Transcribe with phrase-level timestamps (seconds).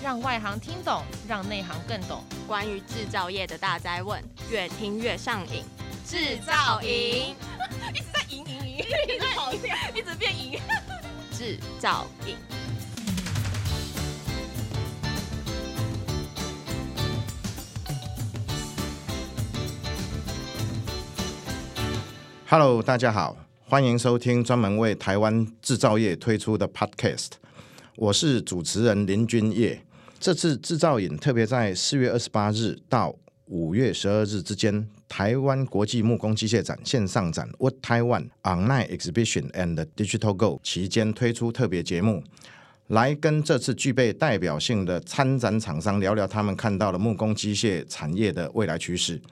[0.00, 2.22] 让外行听懂，让内行更懂。
[2.46, 5.64] 关于制造业的大灾问，越听越上瘾。
[6.06, 7.34] 制造营
[7.92, 10.58] 一直在赢赢赢，一直跑掉，一直变赢。
[11.36, 12.36] 制造营。
[22.46, 23.36] Hello，大家好，
[23.66, 27.32] 欢迎收听专门为台湾制造业推出的 Podcast。
[27.96, 29.82] 我是主持人林君业。
[30.20, 42.24] 这次制造营特别在四月二十八日到五月十二日之间，台湾国际木工机械展线上展 Wood Taiwan Online Exhibition and Digital Go 期间推出特别节目，
[42.88, 49.22] 来跟这次具备代表性的参展厂商聊聊他们看到的木工机械产业的未来趋势。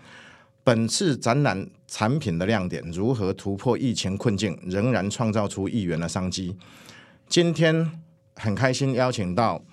[0.63, 6.57] 本次展览产品的亮点，如何突破疫情困境，仍然创造出亿元的商机。
[7.29, 7.91] 今天。
[8.39, 9.65] 很开心邀请到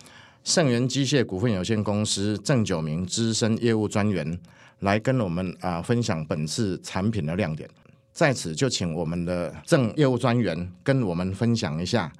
[0.43, 4.37] 盛源机械股份有限公司郑九明资深业务专员
[4.79, 7.69] 来跟我们啊分享本次产品的亮点。
[8.11, 12.11] 在此就请我们的郑业务专员跟我们分享一下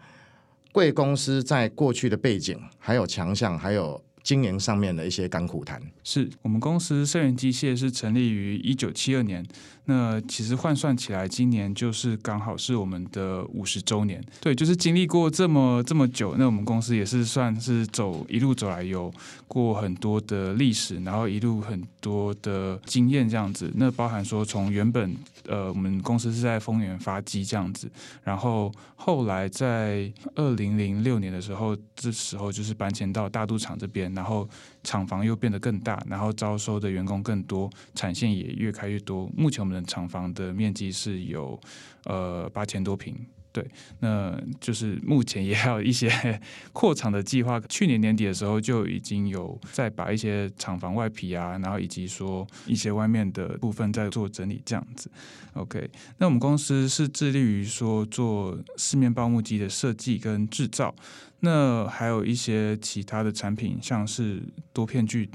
[0.71, 5.81] 贵公司在过去的背景，还有强项，还有经营上面的一些甘苦谈。
[6.03, 9.45] 是我们公司盛元机械是成立于一九七二年。
[9.85, 14.23] 那其实换算起来，今年就是刚好是我们的五十周年。
[14.39, 19.13] 对，就是经历过这么这么久，那我们公司也是算是走一路走来，有
[19.45, 23.69] 过很多的历史，然后一路很多的经验这样子。
[23.75, 25.13] 那包含说从原本
[25.47, 27.91] 呃，我们公司是在丰原发机这样子，
[28.23, 34.47] 然后后来在二零零六年的时候，这时候就是搬迁到大肚厂这边，然后。
[34.85, 39.31] 厂房又变得更大，然后招收的员工更多，产线也越开越多。
[39.33, 41.57] 目前我们的厂房的面积是有
[42.03, 43.16] 呃八千多平，
[43.53, 43.65] 对，
[43.99, 46.09] 那就是目前也还有一些
[46.73, 47.59] 扩厂的计划。
[47.69, 55.09] 去年年底的时候就已经有在把一些厂房外皮啊，然后以及说一些外面的部分在做整理，这样子。
[55.53, 55.87] OK，
[56.17, 60.94] 那我们公司是致力于说做四面抱木机的设计跟制造。
[61.41, 64.41] 那还有一些其他的产品，像是
[64.72, 65.29] 多片锯，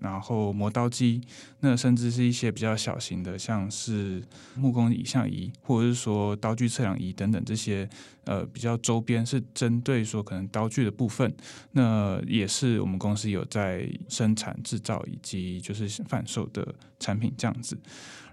[0.00, 1.20] 然后磨刀机，
[1.60, 4.22] 那甚至是一些比较小型的，像是
[4.54, 7.88] 木工影像仪，或者是说刀具测量仪等等这些，
[8.24, 11.34] 呃，比较周边是针对说可能刀具的部分，
[11.72, 17.78] 那也是我们公司有在生产制造以及就是贩售的产品这样子。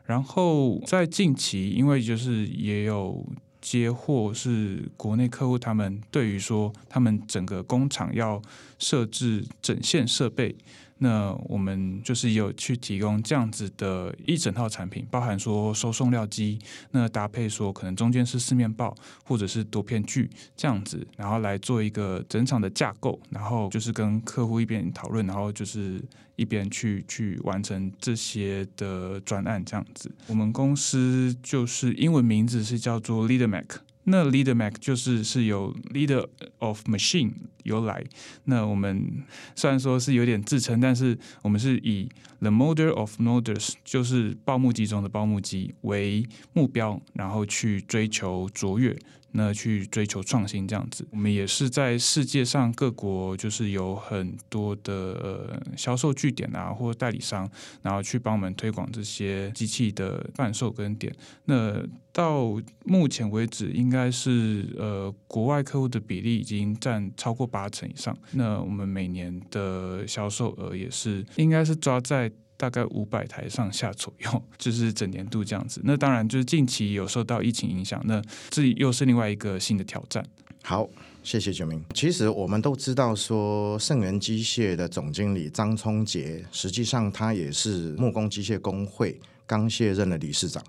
[0.06, 3.26] 然后在近期，因为就是也有。
[3.62, 8.42] 接货是国内客户，他们对于说他们整个工厂要
[8.80, 10.56] 设置整线设备，
[11.04, 16.60] 那我们就是有去提供这样子的一整套产品，包含说收送料机，
[16.92, 18.96] 那搭配说可能中间是四面抱
[19.26, 26.02] 或者是多片锯这样子，然后来做一个整场的架构，然后就是跟客户一边讨论，然后就是。
[26.38, 30.12] 一边去去完成这些的专案，这样子。
[30.26, 33.66] 我们公司就是英文名字是叫做 LeaderMac，
[34.12, 36.28] 那 LeaderMac 就是是由 Leader
[36.60, 37.32] of Machine
[37.64, 38.04] 由来。
[38.44, 39.24] 那我们
[39.56, 48.96] 虽然说是有点自称，但是我们是以 The Model of Models，就是报幕机中的报幕机为目标，然后去追求卓越。
[49.34, 57.50] 那去追求创新这样子，我们也是在世界上各国，就是有很多的呃销售据点啊，或代理商，
[57.82, 61.14] 然后去帮我们推广这些机器的贩售跟点。
[61.46, 61.82] 那
[62.12, 68.16] 到目前为止，应该是呃国外客户的比例已经占超过八成以上。
[68.34, 72.32] 那我们每年的销售额也是应该是抓在。
[72.62, 75.82] 大概五百台上下左右， 就是整年度这样子。
[75.84, 80.24] 那当然就是近期有受到疫情影响，那这又是另外一个新的挑战。
[80.62, 80.88] 好，
[81.24, 81.84] 谢谢九明。
[81.96, 90.64] 其实我们都知道说，盛元机械的总经理张聪杰，实际上他也是木工机械工会刚卸任的理事长。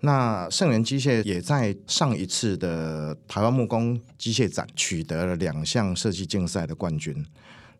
[0.00, 7.14] 那盛元机械也在上一次的台湾木工机械展取得了两项设计竞赛的冠军。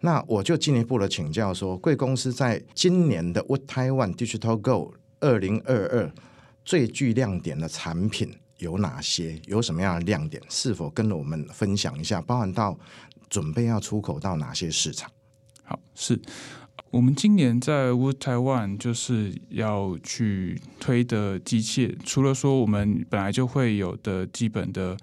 [0.00, 6.12] 那我就进一步的请教说，贵公司在今年的 Wood Taiwan Digital Go 二零二二
[6.64, 9.40] 最具亮点的产品有哪些？
[9.46, 10.42] 有什么样的亮点？
[10.48, 12.20] 是否跟我们分享一下？
[12.20, 12.78] 包含到
[13.30, 15.10] 准备要出口到哪些市场？
[15.64, 16.20] 好，是
[16.90, 24.96] 我们今年在 Wood Taiwan 就是要去推的机械，除了说我们本来就会有的基本的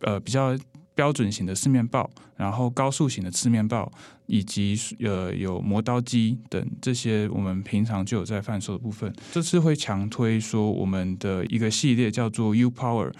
[0.00, 0.58] 呃比较。
[1.00, 2.06] 标准型的四面鉋，
[2.36, 3.90] 然后高速型的四面鉋，
[4.26, 9.10] 以及呃有磨刀机等这些我们平常就有在贩售的部分。
[9.32, 13.10] 这次会强推说我们的一个系列叫做 U Power，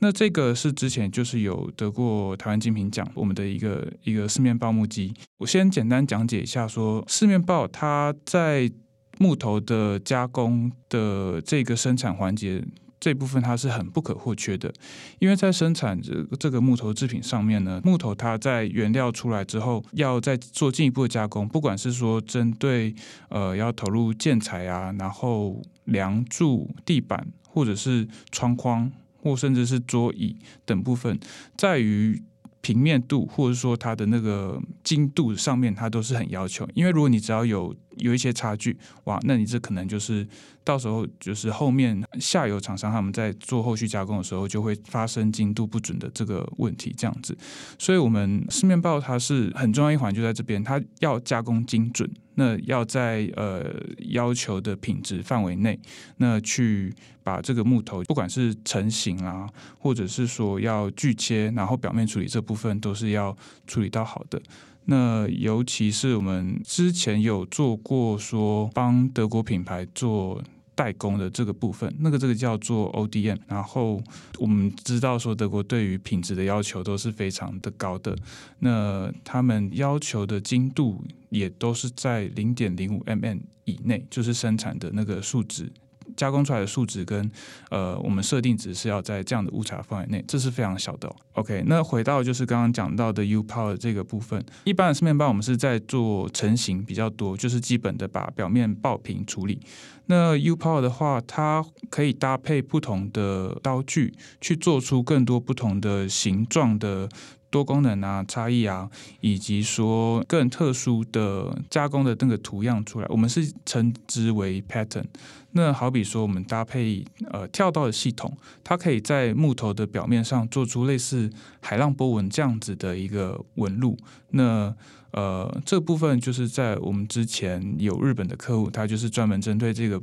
[0.00, 5.14] 那这个是之前就是有得过台湾精品奖，我们的一个一个四面鉋木机。
[5.38, 8.70] 我先简单讲解一下说，四面鉋它在
[9.18, 12.62] 木头的加工的这个生产环节。
[13.02, 14.72] 这部分它是很不可或缺的，
[15.18, 22.94] 因为在生产这这个木头制品上面呢，木头它在原料出来之后，要再做进一步的加工，不管是说针对
[23.28, 28.88] 呃要投入建材啊，然后梁柱、地板，或者是窗框，
[29.20, 31.18] 或甚至是桌椅等部分，
[31.56, 32.22] 在于
[32.60, 36.68] 平面度或者说它的那个精度上面，它都是很要求。
[36.74, 40.26] 因为如果你只要有有一些差距，哇，那你这可能就是。
[40.64, 47.36] 到时候就是后面下游厂商他们在做后续加工的时候，就会发生精度不准的这个问题，这样子。
[47.80, 53.74] 所以，我们四面报它是很重要一环，就在这边，它要加工精准，那要在呃
[54.10, 55.76] 要求的品质范围内，
[56.18, 59.48] 那去把这个木头，不管是成型啊，
[59.80, 63.36] 或者是说要锯切，然后表面处理这部分，都是要
[63.66, 64.40] 处理到好的。
[64.84, 70.42] 那尤其是我们之前有做过，说帮德国品牌做
[70.74, 73.38] 代工的这个部分，那个这个叫做 ODM。
[73.46, 74.02] 然后
[74.38, 78.16] 我们知道说德国对于品质的要求都是非常的高的，
[78.58, 85.70] 那他们要求的精度也都是在零点零五 mm 以内，就是生产的那个数值。
[86.16, 87.30] 加工出来的数值跟
[87.70, 91.14] 呃，我们设定值是要在这样的误差范围内，这是非常小的。
[91.34, 99.60] OK，那回到就是刚刚讲到的 U Power 这个部分，一般的四面鉋我们是在做成型比较多，就是基本的把表面爆平处理。
[100.06, 107.08] 那 U Power 的话，它可以搭配不同的刀具去做出更多不同的形状的。
[107.52, 108.88] 多功能啊，差异啊，
[109.20, 115.04] 以及说更特殊的加工的那个图样出来，我们是称之为 pattern。
[115.52, 118.34] 那好比说，我们搭配呃跳刀的系统，
[118.64, 123.98] 它可以在木头的表面上做出类似海浪波纹这样子的一个纹路。
[124.30, 124.74] 那
[125.10, 130.02] 呃这部分就是在我们之前有日本的客户，他就是专门针对这个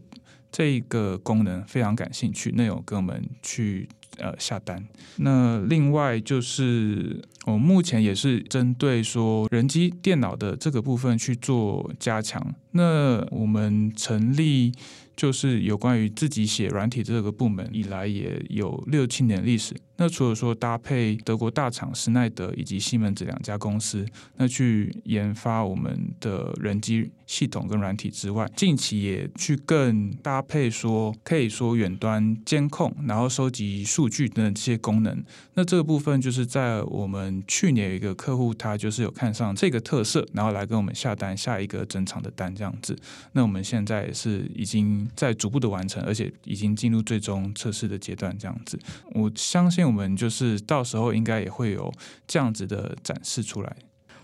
[0.51, 3.89] 这个功能非常感兴趣，那有跟我们去。
[4.19, 4.87] 呃，下单。
[5.17, 12.55] 那另外就是，我目前也是针对说人机电脑的这个部分去做加强。
[12.71, 14.71] 那我们成立。
[15.19, 19.75] 就是有关于自己写软体这个部门以来也有六七年历史。
[19.99, 24.03] 那除了说搭配德国大厂施耐德以及西门子两家公司，
[24.37, 35.23] 那去研发我们的人机系统跟软体之外，近期也去更搭配说，可以说远端监控，然后收集数据等等这些功能。
[35.53, 42.97] 那这个部分就是在我们去年有一个客户，他就是有看上这个特色，然后来跟我们下单下一个整场的单这样子。
[43.33, 45.07] 那我们现在也是已经。
[45.15, 48.79] 在逐步的完成，而且已经进入最终测试的阶段，这样子，
[49.11, 51.91] 我相信我们就是到时候应该也会有
[52.27, 53.75] 这样子的展示出来。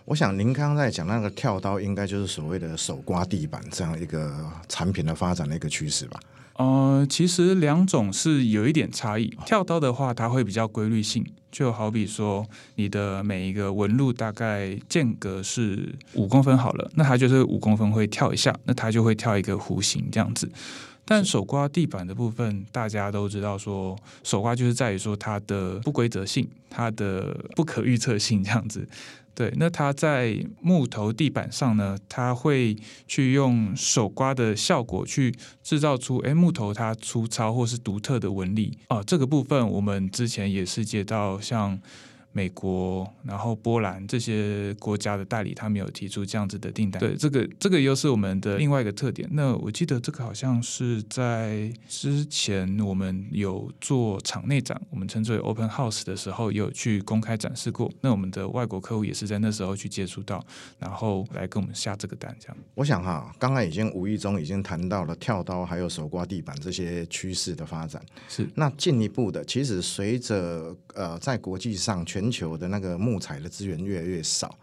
[0.06, 6.19] 我想您刚刚在讲那个跳刀，应该就是所谓的手刮地板这样一个产品的发展的一个趋势吧？
[6.57, 9.35] 呃，其实两种是有一点差异。
[9.45, 12.45] 跳刀的话，它会比较规律性，就好比说
[12.75, 20.50] 你的每一个纹路大概间隔是五公分好了，那它就是五公分会跳一下，那它就会跳一个弧形这样子。
[21.06, 28.88] 但手刮地板的部分，大家都知道说手刮就是在于说它的不规则性，它的不可预测性这样子。
[29.34, 32.75] 对，那它在木头地板上呢，它会
[33.07, 39.04] 去用手刮的效果去制造出，哎，木头它粗糙或是独特的纹理啊。
[39.04, 41.80] 这个部分我们之前也是接到像。
[42.35, 46.99] 美国，然后波兰这些国家的代理，他们有提出这样子的订单。
[46.99, 49.25] 对，这个这个又是我们的另外一个特点。
[49.31, 57.89] 那我记得这个好像是在之前我们有做场内展，我们称之为 Open House 的时候，有去公开展示过。
[58.01, 60.45] 那我们的外国客户也是在那时候去接触到，
[60.77, 62.35] 然后来跟我们下这个单。
[62.37, 68.04] 这样，我想哈，刚刚已经无意中已经谈到了跳刀还有手刮地板这些趋势的发展。
[68.27, 74.57] 是，那进一步的，其实随着呃在国际上全全球的那个木材的资源越来越少，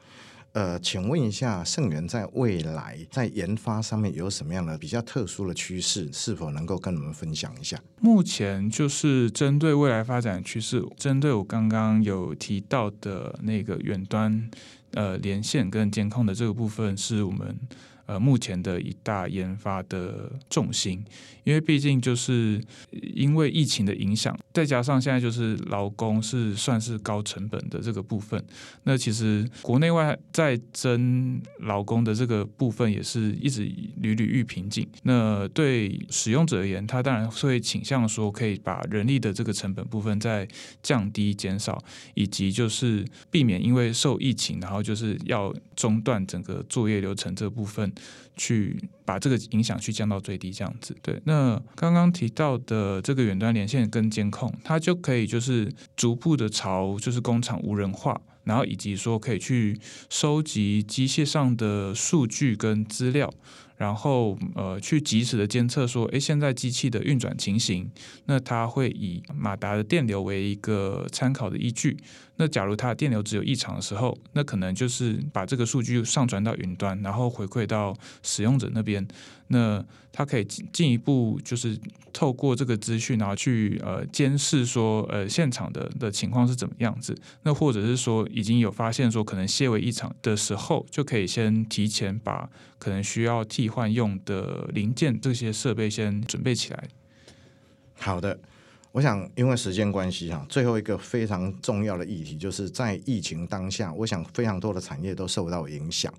[0.53, 6.11] 呃，请问一下，盛元在未来在研发上面有什么样的比较特殊的趋势？
[6.13, 7.81] 是否能够跟我们分享一下？
[8.01, 14.51] 目前就是针对未来发展趋势，针对我刚刚有提到的那个远端
[14.95, 17.57] 呃连线跟监控的这个部分，是我们
[18.07, 21.05] 呃目前的一大研发的重心，
[21.45, 22.61] 因为毕竟就是
[23.15, 28.43] 因为疫情的影响，再加上现在就是劳工是算是高成本的这个部分，
[28.85, 33.65] 那其实国内外在争劳工的这个部分也是一直
[33.97, 34.87] 屡屡遇瓶颈。
[35.03, 40.47] 那对使用者而言，他当然会倾向说可以把人力的这个成本部分再
[40.83, 41.83] 降低减少，
[42.15, 47.92] 以及就是避免因为受疫情，然后就是要中断整个作业流程这部分，
[48.37, 50.97] 去把这个影响去降到最低，这样子。
[51.03, 63.33] 对，那刚刚提到的这个远端连线跟监控，它就可以就是逐步的朝就是工厂无人化，然后以及说可以去收集机械上的数据跟资料。
[63.83, 67.91] 然后呃，去及时的监测说，哎，现在机器的运转情形，
[68.27, 71.97] 那它会以马达的电流为一个参考的依据。
[72.37, 79.05] 那假如它电流只有异常的时候，那可能就是把这个数据上传到云端，然后回馈到使用者那边。
[79.53, 81.79] 那它可以进一步就是
[82.13, 87.17] 透过这个资讯，然后去呃监视说呃现场的的情况是怎么样子。
[87.45, 96.89] 那或者是说已经有发现说可能些微异常的时候，就可以先提前把可能需要替换用的零件这些设备先准备起来。
[97.95, 98.41] 好的。
[98.93, 106.13] 我想，因为时间关系哈，最后一个非常重要的议题，就是在疫情当下，我想非常多的产业都受到影响。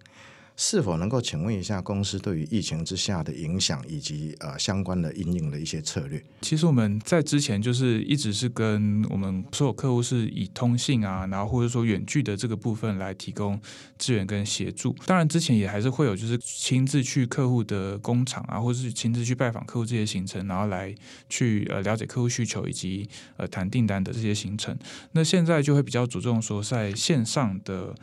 [0.55, 6.23] 是否能够请问一下公司对于疫情之下的影响以及呃相关的因应的一些策略？
[6.41, 13.59] 其实我们在之前就是一直是跟我们所有客户是以通信啊，然后或者说远距的这个部分来提供
[13.97, 14.95] 支援跟协助。
[15.05, 20.93] 当然之前也还是会有就是亲自去客户的工厂啊，或者是亲自去拜访客户这些行程，然后来
[21.29, 24.77] 去呃了解客户需求以及呃谈订单的这些行程。
[25.13, 27.95] 那现在就会比较注重说在线上的。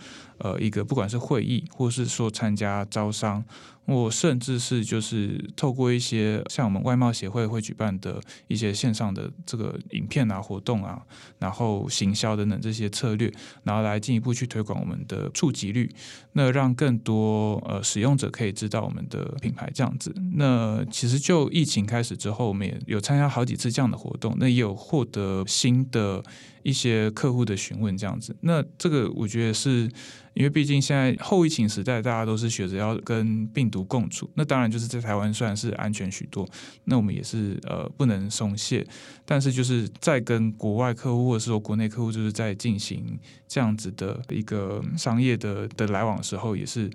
[0.43, 3.45] 呃，一个不管是会议，或是说参加招商，
[3.91, 11.03] 我甚至是就是透过一些像我们外贸协会会举办的一些线上的这个影片啊、活动啊，
[11.39, 13.33] 然后行销等等这些策略，
[13.65, 15.93] 然后来进一步去推广我们的触及率，
[16.35, 20.15] 那让更多呃使用者可以知道我们的品牌这样子。
[20.35, 26.23] 那其实就疫情开始之后，我们也有参加好几次这样的活动，那也有获得新的。
[26.63, 29.91] 一些客户的询问这样子，那这个我觉得是
[30.35, 34.31] 因为毕竟现在后疫情时代，大家都是学着要跟病毒共处。
[34.35, 36.49] 那当然就是在台湾虽然是安全许多，
[36.85, 38.87] 那我们也是呃不能松懈。
[39.25, 46.91] 但是就是在跟国外客户或者是说国内客户，就是在进行这样子的一个商业的的来往的时候，也是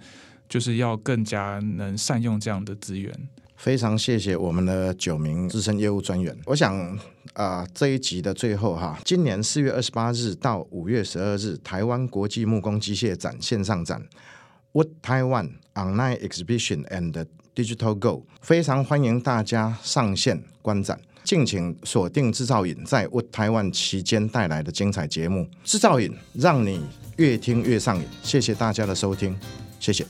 [0.49, 3.13] 就是要更加能善用这样的资源。
[3.55, 6.37] 非常谢谢我们的九名资深业务专员。
[6.45, 6.99] 我想
[7.33, 14.01] 啊、这一集的最后哈，今年四月二十八日到五月十二日，台湾国际木工机械展线上展
[14.75, 25.47] ，Wood Taiwan Online Exhibition and Digital Go，非常欢迎大家上线观展，敬请锁定制造影在 Wood Taiwan 期间带来的精彩节目。
[25.63, 29.33] 制造影让你越听越上瘾，谢谢大家的收听，
[29.79, 30.05] 谢谢。